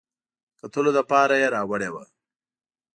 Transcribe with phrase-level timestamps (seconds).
[0.03, 0.03] د
[0.59, 2.03] کتلو لپاره یې راوړې وه.